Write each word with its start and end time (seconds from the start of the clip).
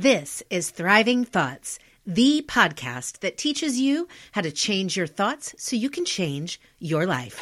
This 0.00 0.44
is 0.48 0.70
Thriving 0.70 1.24
Thoughts, 1.24 1.80
the 2.06 2.44
podcast 2.46 3.18
that 3.18 3.36
teaches 3.36 3.80
you 3.80 4.06
how 4.30 4.42
to 4.42 4.52
change 4.52 4.96
your 4.96 5.08
thoughts 5.08 5.56
so 5.58 5.74
you 5.74 5.90
can 5.90 6.04
change 6.04 6.60
your 6.78 7.04
life. 7.04 7.40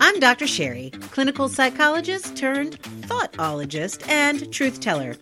I'm 0.00 0.18
Dr. 0.18 0.48
Sherry, 0.48 0.90
clinical 1.12 1.48
psychologist 1.48 2.36
turned 2.36 2.82
thoughtologist 3.02 4.08
and 4.08 4.52
truth 4.52 4.80
teller. 4.80 5.14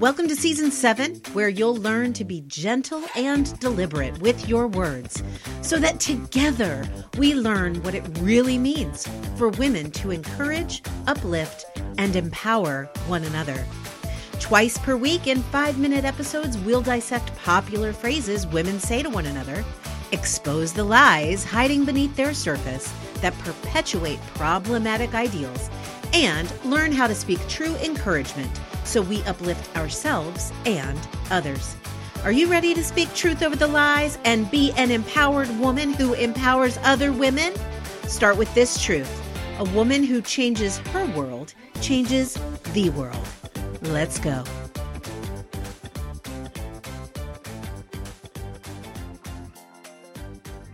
Welcome 0.00 0.28
to 0.28 0.34
season 0.34 0.70
seven, 0.70 1.16
where 1.34 1.50
you'll 1.50 1.76
learn 1.76 2.14
to 2.14 2.24
be 2.24 2.40
gentle 2.46 3.04
and 3.14 3.60
deliberate 3.60 4.18
with 4.22 4.48
your 4.48 4.66
words 4.66 5.22
so 5.60 5.78
that 5.78 6.00
together 6.00 6.88
we 7.18 7.34
learn 7.34 7.82
what 7.82 7.94
it 7.94 8.08
really 8.20 8.56
means 8.56 9.06
for 9.36 9.50
women 9.50 9.90
to 9.90 10.10
encourage, 10.10 10.82
uplift, 11.06 11.66
and 11.98 12.16
empower 12.16 12.88
one 13.08 13.24
another. 13.24 13.62
Twice 14.40 14.78
per 14.78 14.96
week 14.96 15.26
in 15.26 15.42
five 15.44 15.78
minute 15.78 16.04
episodes, 16.04 16.56
we'll 16.58 16.80
dissect 16.80 17.36
popular 17.36 17.92
phrases 17.92 18.46
women 18.46 18.78
say 18.78 19.02
to 19.02 19.10
one 19.10 19.26
another, 19.26 19.64
expose 20.12 20.72
the 20.72 20.84
lies 20.84 21.44
hiding 21.44 21.84
beneath 21.84 22.14
their 22.16 22.32
surface 22.32 22.92
that 23.20 23.36
perpetuate 23.40 24.20
problematic 24.34 25.14
ideals, 25.14 25.68
and 26.14 26.50
learn 26.64 26.92
how 26.92 27.06
to 27.06 27.14
speak 27.14 27.46
true 27.48 27.74
encouragement 27.76 28.50
so 28.84 29.02
we 29.02 29.22
uplift 29.24 29.76
ourselves 29.76 30.52
and 30.64 30.98
others. 31.30 31.76
Are 32.24 32.32
you 32.32 32.46
ready 32.48 32.74
to 32.74 32.82
speak 32.82 33.12
truth 33.14 33.42
over 33.42 33.56
the 33.56 33.66
lies 33.66 34.18
and 34.24 34.50
be 34.50 34.72
an 34.72 34.90
empowered 34.90 35.50
woman 35.58 35.92
who 35.92 36.14
empowers 36.14 36.78
other 36.82 37.12
women? 37.12 37.52
Start 38.04 38.38
with 38.38 38.52
this 38.54 38.82
truth 38.82 39.24
a 39.58 39.64
woman 39.70 40.04
who 40.04 40.22
changes 40.22 40.78
her 40.78 41.04
world 41.16 41.52
changes 41.80 42.38
the 42.74 42.90
world. 42.90 43.28
Let's 43.82 44.18
go. 44.18 44.44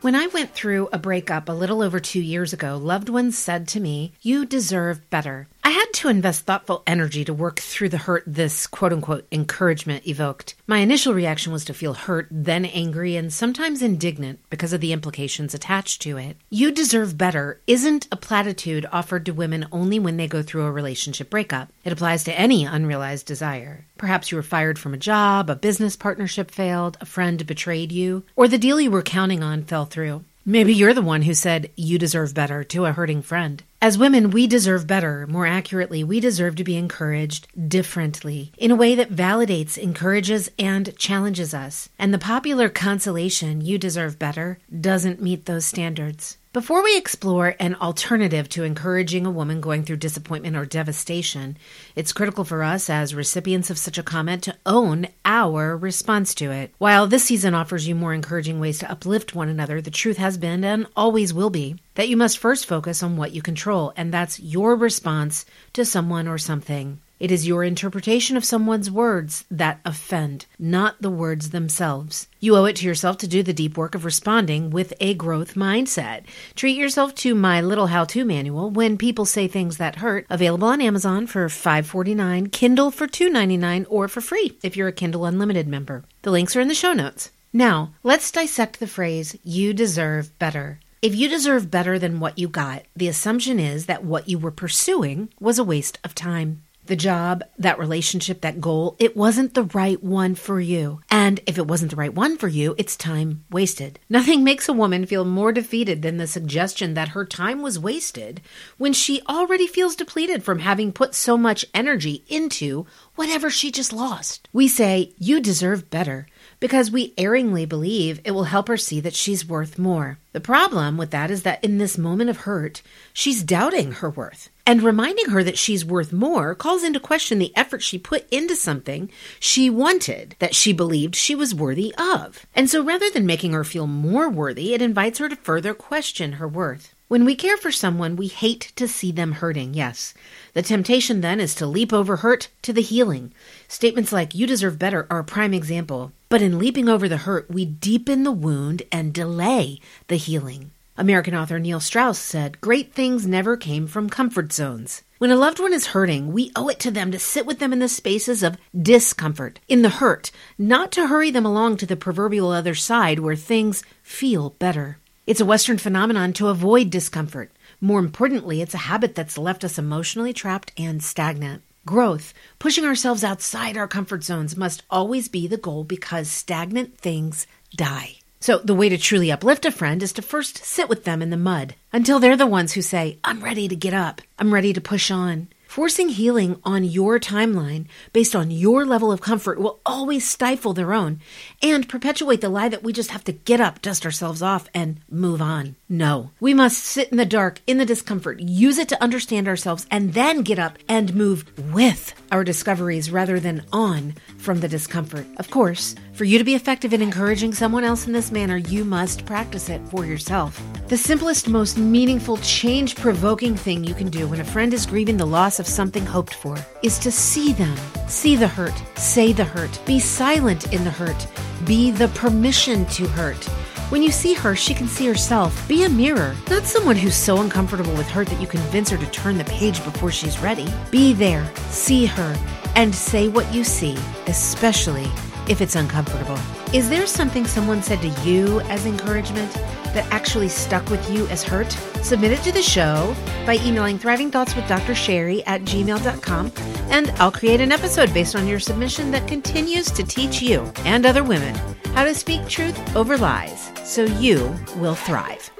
When 0.04 0.14
I 0.14 0.26
went 0.26 0.52
through 0.52 0.90
a 0.92 0.98
breakup 0.98 1.48
a 1.48 1.52
little 1.52 1.80
over 1.80 1.98
two 1.98 2.20
years 2.20 2.52
ago, 2.52 2.76
loved 2.76 3.08
ones 3.08 3.38
said 3.38 3.66
to 3.68 3.80
me, 3.80 4.12
You 4.20 4.44
deserve 4.44 5.08
better. 5.08 5.48
I 5.62 5.70
had 5.70 5.83
to 6.04 6.10
invest 6.10 6.44
thoughtful 6.44 6.82
energy 6.86 7.24
to 7.24 7.32
work 7.32 7.58
through 7.58 7.88
the 7.88 7.96
hurt 7.96 8.24
this 8.26 8.66
quote 8.66 8.92
unquote 8.92 9.26
encouragement 9.32 10.06
evoked. 10.06 10.54
My 10.66 10.78
initial 10.80 11.14
reaction 11.14 11.50
was 11.50 11.64
to 11.64 11.72
feel 11.72 11.94
hurt, 11.94 12.28
then 12.30 12.66
angry, 12.66 13.16
and 13.16 13.32
sometimes 13.32 13.80
indignant 13.80 14.38
because 14.50 14.74
of 14.74 14.82
the 14.82 14.92
implications 14.92 15.54
attached 15.54 16.02
to 16.02 16.18
it. 16.18 16.36
You 16.50 16.72
deserve 16.72 17.16
better 17.16 17.58
isn't 17.66 18.06
a 18.12 18.16
platitude 18.16 18.84
offered 18.92 19.24
to 19.24 19.32
women 19.32 19.66
only 19.72 19.98
when 19.98 20.18
they 20.18 20.28
go 20.28 20.42
through 20.42 20.66
a 20.66 20.70
relationship 20.70 21.30
breakup. 21.30 21.70
It 21.84 21.92
applies 21.92 22.22
to 22.24 22.38
any 22.38 22.66
unrealized 22.66 23.24
desire. 23.24 23.86
Perhaps 23.96 24.30
you 24.30 24.36
were 24.36 24.42
fired 24.42 24.78
from 24.78 24.92
a 24.92 24.98
job, 24.98 25.48
a 25.48 25.56
business 25.56 25.96
partnership 25.96 26.50
failed, 26.50 26.98
a 27.00 27.06
friend 27.06 27.46
betrayed 27.46 27.92
you, 27.92 28.24
or 28.36 28.46
the 28.46 28.58
deal 28.58 28.78
you 28.78 28.90
were 28.90 29.00
counting 29.00 29.42
on 29.42 29.64
fell 29.64 29.86
through. 29.86 30.22
Maybe 30.46 30.74
you're 30.74 30.92
the 30.92 31.00
one 31.00 31.22
who 31.22 31.32
said 31.32 31.70
you 31.74 31.98
deserve 31.98 32.34
better 32.34 32.62
to 32.64 32.84
a 32.84 32.92
hurting 32.92 33.22
friend. 33.22 33.62
As 33.84 33.98
women, 33.98 34.30
we 34.30 34.46
deserve 34.46 34.86
better. 34.86 35.26
More 35.26 35.44
accurately, 35.44 36.02
we 36.02 36.18
deserve 36.18 36.56
to 36.56 36.64
be 36.64 36.78
encouraged 36.78 37.48
differently 37.68 38.50
in 38.56 38.70
a 38.70 38.74
way 38.74 38.94
that 38.94 39.12
validates, 39.12 39.76
encourages, 39.76 40.50
and 40.58 40.96
challenges 40.96 41.52
us. 41.52 41.90
And 41.98 42.14
the 42.14 42.18
popular 42.18 42.70
consolation, 42.70 43.60
you 43.60 43.76
deserve 43.76 44.18
better, 44.18 44.58
doesn't 44.80 45.20
meet 45.20 45.44
those 45.44 45.66
standards. 45.66 46.38
Before 46.54 46.84
we 46.84 46.96
explore 46.96 47.56
an 47.58 47.74
alternative 47.74 48.48
to 48.50 48.62
encouraging 48.62 49.26
a 49.26 49.30
woman 49.30 49.60
going 49.60 49.82
through 49.82 49.96
disappointment 49.96 50.54
or 50.54 50.64
devastation, 50.64 51.58
it's 51.96 52.12
critical 52.12 52.44
for 52.44 52.62
us 52.62 52.88
as 52.88 53.12
recipients 53.12 53.70
of 53.70 53.76
such 53.76 53.98
a 53.98 54.04
comment 54.04 54.44
to 54.44 54.54
own 54.64 55.08
our 55.24 55.76
response 55.76 56.32
to 56.36 56.52
it. 56.52 56.72
While 56.78 57.08
this 57.08 57.24
season 57.24 57.54
offers 57.54 57.88
you 57.88 57.96
more 57.96 58.14
encouraging 58.14 58.60
ways 58.60 58.78
to 58.78 58.88
uplift 58.88 59.34
one 59.34 59.48
another, 59.48 59.80
the 59.80 59.90
truth 59.90 60.18
has 60.18 60.38
been 60.38 60.62
and 60.62 60.86
always 60.94 61.34
will 61.34 61.50
be 61.50 61.74
that 61.96 62.08
you 62.08 62.16
must 62.16 62.38
first 62.38 62.66
focus 62.66 63.02
on 63.02 63.16
what 63.16 63.32
you 63.32 63.42
control, 63.42 63.92
and 63.96 64.14
that's 64.14 64.38
your 64.38 64.76
response 64.76 65.44
to 65.72 65.84
someone 65.84 66.28
or 66.28 66.38
something. 66.38 67.00
It 67.20 67.30
is 67.30 67.46
your 67.46 67.62
interpretation 67.62 68.36
of 68.36 68.44
someone's 68.44 68.90
words 68.90 69.44
that 69.48 69.80
offend, 69.84 70.46
not 70.58 71.00
the 71.00 71.10
words 71.10 71.50
themselves. 71.50 72.26
You 72.40 72.56
owe 72.56 72.64
it 72.64 72.76
to 72.76 72.86
yourself 72.86 73.18
to 73.18 73.28
do 73.28 73.42
the 73.42 73.52
deep 73.52 73.78
work 73.78 73.94
of 73.94 74.04
responding 74.04 74.70
with 74.70 74.92
a 74.98 75.14
growth 75.14 75.54
mindset. 75.54 76.24
Treat 76.56 76.76
yourself 76.76 77.14
to 77.16 77.36
my 77.36 77.60
little 77.60 77.86
how-to 77.86 78.24
manual 78.24 78.68
when 78.68 78.98
people 78.98 79.24
say 79.24 79.46
things 79.46 79.76
that 79.76 79.96
hurt, 79.96 80.26
available 80.28 80.66
on 80.66 80.80
Amazon 80.80 81.28
for 81.28 81.46
$5.49, 81.46 82.50
Kindle 82.50 82.90
for 82.90 83.06
$2.99, 83.06 83.86
or 83.88 84.08
for 84.08 84.20
free 84.20 84.58
if 84.64 84.76
you're 84.76 84.88
a 84.88 84.92
Kindle 84.92 85.24
Unlimited 85.24 85.68
member. 85.68 86.04
The 86.22 86.32
links 86.32 86.56
are 86.56 86.60
in 86.60 86.68
the 86.68 86.74
show 86.74 86.92
notes. 86.92 87.30
Now, 87.52 87.94
let's 88.02 88.32
dissect 88.32 88.80
the 88.80 88.88
phrase, 88.88 89.38
you 89.44 89.72
deserve 89.72 90.36
better. 90.40 90.80
If 91.00 91.14
you 91.14 91.28
deserve 91.28 91.70
better 91.70 91.98
than 91.98 92.18
what 92.18 92.38
you 92.38 92.48
got, 92.48 92.82
the 92.96 93.06
assumption 93.06 93.60
is 93.60 93.86
that 93.86 94.02
what 94.02 94.28
you 94.28 94.38
were 94.38 94.50
pursuing 94.50 95.28
was 95.38 95.60
a 95.60 95.64
waste 95.64 96.00
of 96.02 96.16
time 96.16 96.63
the 96.86 96.96
job, 96.96 97.42
that 97.58 97.78
relationship, 97.78 98.40
that 98.42 98.60
goal, 98.60 98.96
it 98.98 99.16
wasn't 99.16 99.54
the 99.54 99.64
right 99.64 100.02
one 100.02 100.34
for 100.34 100.60
you. 100.60 101.00
And 101.10 101.40
if 101.46 101.58
it 101.58 101.66
wasn't 101.66 101.90
the 101.90 101.96
right 101.96 102.14
one 102.14 102.36
for 102.36 102.48
you, 102.48 102.74
it's 102.78 102.96
time 102.96 103.44
wasted. 103.50 103.98
Nothing 104.08 104.44
makes 104.44 104.68
a 104.68 104.72
woman 104.72 105.06
feel 105.06 105.24
more 105.24 105.52
defeated 105.52 106.02
than 106.02 106.18
the 106.18 106.26
suggestion 106.26 106.94
that 106.94 107.08
her 107.08 107.24
time 107.24 107.62
was 107.62 107.78
wasted 107.78 108.40
when 108.78 108.92
she 108.92 109.22
already 109.28 109.66
feels 109.66 109.96
depleted 109.96 110.42
from 110.42 110.58
having 110.58 110.92
put 110.92 111.14
so 111.14 111.36
much 111.36 111.64
energy 111.74 112.24
into 112.28 112.86
whatever 113.14 113.50
she 113.50 113.70
just 113.70 113.92
lost. 113.92 114.48
We 114.52 114.68
say, 114.68 115.14
You 115.18 115.40
deserve 115.40 115.90
better 115.90 116.26
because 116.60 116.90
we 116.90 117.14
erringly 117.18 117.66
believe 117.66 118.20
it 118.24 118.30
will 118.30 118.44
help 118.44 118.68
her 118.68 118.76
see 118.76 119.00
that 119.00 119.14
she's 119.14 119.48
worth 119.48 119.78
more. 119.78 120.18
The 120.32 120.40
problem 120.40 120.96
with 120.96 121.10
that 121.10 121.30
is 121.30 121.42
that 121.42 121.62
in 121.62 121.78
this 121.78 121.98
moment 121.98 122.30
of 122.30 122.38
hurt, 122.38 122.82
she's 123.12 123.42
doubting 123.42 123.92
her 123.92 124.10
worth. 124.10 124.50
And 124.66 124.82
reminding 124.82 125.26
her 125.30 125.44
that 125.44 125.58
she's 125.58 125.84
worth 125.84 126.12
more 126.12 126.54
calls 126.54 126.82
into 126.82 126.98
question 126.98 127.38
the 127.38 127.54
effort 127.54 127.82
she 127.82 127.98
put 127.98 128.26
into 128.32 128.56
something 128.56 129.10
she 129.38 129.68
wanted 129.68 130.36
that 130.38 130.54
she 130.54 130.72
believed 130.72 131.14
she 131.14 131.34
was 131.34 131.54
worthy 131.54 131.94
of. 131.98 132.46
And 132.54 132.70
so 132.70 132.82
rather 132.82 133.10
than 133.10 133.26
making 133.26 133.52
her 133.52 133.64
feel 133.64 133.86
more 133.86 134.30
worthy, 134.30 134.72
it 134.72 134.80
invites 134.80 135.18
her 135.18 135.28
to 135.28 135.36
further 135.36 135.74
question 135.74 136.34
her 136.34 136.48
worth. 136.48 136.93
When 137.14 137.24
we 137.24 137.36
care 137.36 137.56
for 137.56 137.70
someone, 137.70 138.16
we 138.16 138.26
hate 138.26 138.72
to 138.74 138.88
see 138.88 139.12
them 139.12 139.34
hurting, 139.34 139.72
yes. 139.72 140.14
The 140.52 140.62
temptation 140.62 141.20
then 141.20 141.38
is 141.38 141.54
to 141.54 141.64
leap 141.64 141.92
over 141.92 142.16
hurt 142.16 142.48
to 142.62 142.72
the 142.72 142.82
healing. 142.82 143.32
Statements 143.68 144.10
like, 144.10 144.34
you 144.34 144.48
deserve 144.48 144.80
better, 144.80 145.06
are 145.08 145.20
a 145.20 145.24
prime 145.24 145.54
example. 145.54 146.10
But 146.28 146.42
in 146.42 146.58
leaping 146.58 146.88
over 146.88 147.08
the 147.08 147.18
hurt, 147.18 147.48
we 147.48 147.66
deepen 147.66 148.24
the 148.24 148.32
wound 148.32 148.82
and 148.90 149.14
delay 149.14 149.78
the 150.08 150.16
healing. 150.16 150.72
American 150.96 151.36
author 151.36 151.60
Neil 151.60 151.78
Strauss 151.78 152.18
said, 152.18 152.60
Great 152.60 152.92
things 152.92 153.28
never 153.28 153.56
came 153.56 153.86
from 153.86 154.10
comfort 154.10 154.52
zones. 154.52 155.04
When 155.18 155.30
a 155.30 155.36
loved 155.36 155.60
one 155.60 155.72
is 155.72 155.94
hurting, 155.94 156.32
we 156.32 156.50
owe 156.56 156.68
it 156.68 156.80
to 156.80 156.90
them 156.90 157.12
to 157.12 157.20
sit 157.20 157.46
with 157.46 157.60
them 157.60 157.72
in 157.72 157.78
the 157.78 157.88
spaces 157.88 158.42
of 158.42 158.58
discomfort, 158.76 159.60
in 159.68 159.82
the 159.82 159.88
hurt, 159.88 160.32
not 160.58 160.90
to 160.90 161.06
hurry 161.06 161.30
them 161.30 161.46
along 161.46 161.76
to 161.76 161.86
the 161.86 161.94
proverbial 161.94 162.50
other 162.50 162.74
side 162.74 163.20
where 163.20 163.36
things 163.36 163.84
feel 164.02 164.50
better. 164.50 164.98
It's 165.26 165.40
a 165.40 165.46
Western 165.46 165.78
phenomenon 165.78 166.34
to 166.34 166.48
avoid 166.48 166.90
discomfort. 166.90 167.50
More 167.80 167.98
importantly, 167.98 168.60
it's 168.60 168.74
a 168.74 168.88
habit 168.92 169.14
that's 169.14 169.38
left 169.38 169.64
us 169.64 169.78
emotionally 169.78 170.34
trapped 170.34 170.70
and 170.76 171.02
stagnant. 171.02 171.62
Growth, 171.86 172.34
pushing 172.58 172.84
ourselves 172.84 173.24
outside 173.24 173.78
our 173.78 173.88
comfort 173.88 174.22
zones, 174.22 174.54
must 174.54 174.82
always 174.90 175.28
be 175.28 175.46
the 175.46 175.56
goal 175.56 175.82
because 175.82 176.28
stagnant 176.28 176.98
things 176.98 177.46
die. 177.74 178.16
So, 178.38 178.58
the 178.58 178.74
way 178.74 178.90
to 178.90 178.98
truly 178.98 179.32
uplift 179.32 179.64
a 179.64 179.70
friend 179.70 180.02
is 180.02 180.12
to 180.14 180.20
first 180.20 180.62
sit 180.62 180.90
with 180.90 181.04
them 181.04 181.22
in 181.22 181.30
the 181.30 181.38
mud 181.38 181.74
until 181.90 182.20
they're 182.20 182.36
the 182.36 182.46
ones 182.46 182.74
who 182.74 182.82
say, 182.82 183.18
I'm 183.24 183.42
ready 183.42 183.66
to 183.68 183.76
get 183.76 183.94
up. 183.94 184.20
I'm 184.38 184.52
ready 184.52 184.74
to 184.74 184.80
push 184.82 185.10
on. 185.10 185.48
Forcing 185.74 186.10
healing 186.10 186.60
on 186.62 186.84
your 186.84 187.18
timeline 187.18 187.86
based 188.12 188.36
on 188.36 188.52
your 188.52 188.86
level 188.86 189.10
of 189.10 189.20
comfort 189.20 189.58
will 189.58 189.80
always 189.84 190.24
stifle 190.24 190.72
their 190.72 190.92
own 190.92 191.18
and 191.60 191.88
perpetuate 191.88 192.40
the 192.40 192.48
lie 192.48 192.68
that 192.68 192.84
we 192.84 192.92
just 192.92 193.10
have 193.10 193.24
to 193.24 193.32
get 193.32 193.60
up, 193.60 193.82
dust 193.82 194.04
ourselves 194.04 194.40
off, 194.40 194.68
and 194.72 195.00
move 195.10 195.42
on. 195.42 195.74
No, 195.88 196.30
we 196.38 196.54
must 196.54 196.78
sit 196.78 197.08
in 197.08 197.16
the 197.16 197.26
dark, 197.26 197.60
in 197.66 197.78
the 197.78 197.84
discomfort, 197.84 198.38
use 198.38 198.78
it 198.78 198.88
to 198.90 199.02
understand 199.02 199.48
ourselves, 199.48 199.84
and 199.90 200.14
then 200.14 200.42
get 200.42 200.60
up 200.60 200.78
and 200.88 201.12
move 201.12 201.44
with 201.72 202.14
our 202.30 202.44
discoveries 202.44 203.10
rather 203.10 203.40
than 203.40 203.64
on 203.72 204.14
from 204.38 204.60
the 204.60 204.68
discomfort. 204.68 205.26
Of 205.38 205.50
course, 205.50 205.96
for 206.12 206.22
you 206.22 206.38
to 206.38 206.44
be 206.44 206.54
effective 206.54 206.92
in 206.92 207.02
encouraging 207.02 207.52
someone 207.52 207.82
else 207.82 208.06
in 208.06 208.12
this 208.12 208.30
manner, 208.30 208.58
you 208.58 208.84
must 208.84 209.26
practice 209.26 209.68
it 209.68 209.84
for 209.88 210.06
yourself. 210.06 210.62
The 210.86 210.98
simplest, 210.98 211.48
most 211.48 211.78
meaningful, 211.78 212.36
change 212.38 212.94
provoking 212.96 213.56
thing 213.56 213.84
you 213.84 213.94
can 213.94 214.10
do 214.10 214.28
when 214.28 214.40
a 214.40 214.44
friend 214.44 214.74
is 214.74 214.84
grieving 214.84 215.16
the 215.16 215.26
loss 215.26 215.58
of 215.58 215.66
something 215.66 216.04
hoped 216.04 216.34
for 216.34 216.58
is 216.82 216.98
to 216.98 217.10
see 217.10 217.54
them, 217.54 217.74
see 218.06 218.36
the 218.36 218.46
hurt, 218.46 218.74
say 218.94 219.32
the 219.32 219.44
hurt, 219.44 219.80
be 219.86 219.98
silent 219.98 220.74
in 220.74 220.84
the 220.84 220.90
hurt, 220.90 221.26
be 221.64 221.90
the 221.90 222.08
permission 222.08 222.84
to 222.86 223.08
hurt. 223.08 223.42
When 223.88 224.02
you 224.02 224.10
see 224.10 224.34
her, 224.34 224.54
she 224.54 224.74
can 224.74 224.86
see 224.86 225.06
herself. 225.06 225.66
Be 225.66 225.84
a 225.84 225.88
mirror, 225.88 226.36
not 226.50 226.64
someone 226.64 226.96
who's 226.96 227.16
so 227.16 227.40
uncomfortable 227.40 227.94
with 227.94 228.08
hurt 228.08 228.28
that 228.28 228.40
you 228.40 228.46
convince 228.46 228.90
her 228.90 228.98
to 228.98 229.10
turn 229.10 229.38
the 229.38 229.44
page 229.44 229.82
before 229.84 230.10
she's 230.10 230.38
ready. 230.40 230.68
Be 230.90 231.14
there, 231.14 231.50
see 231.70 232.04
her, 232.04 232.36
and 232.76 232.94
say 232.94 233.28
what 233.28 233.52
you 233.54 233.64
see, 233.64 233.96
especially 234.26 235.10
if 235.48 235.62
it's 235.62 235.76
uncomfortable. 235.76 236.38
Is 236.74 236.90
there 236.90 237.06
something 237.06 237.46
someone 237.46 237.84
said 237.84 238.00
to 238.00 238.08
you 238.28 238.58
as 238.62 238.84
encouragement 238.84 239.52
that 239.94 240.08
actually 240.10 240.48
stuck 240.48 240.90
with 240.90 241.08
you 241.08 241.28
as 241.28 241.44
hurt? 241.44 241.70
Submit 242.02 242.32
it 242.32 242.42
to 242.42 242.50
the 242.50 242.62
show 242.62 243.14
by 243.46 243.58
emailing 243.58 243.96
Thriving 243.96 244.28
Thoughts 244.32 244.56
with 244.56 244.66
Dr. 244.66 244.92
Sherry 244.92 245.46
at 245.46 245.60
gmail.com, 245.62 246.50
and 246.90 247.10
I'll 247.20 247.30
create 247.30 247.60
an 247.60 247.70
episode 247.70 248.12
based 248.12 248.34
on 248.34 248.48
your 248.48 248.58
submission 248.58 249.12
that 249.12 249.28
continues 249.28 249.88
to 249.92 250.02
teach 250.02 250.42
you 250.42 250.68
and 250.78 251.06
other 251.06 251.22
women 251.22 251.54
how 251.94 252.02
to 252.02 252.12
speak 252.12 252.48
truth 252.48 252.96
over 252.96 253.16
lies 253.16 253.70
so 253.84 254.02
you 254.02 254.52
will 254.78 254.96
thrive. 254.96 255.52